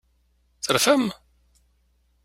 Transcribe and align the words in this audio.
Terfam? 0.65 1.03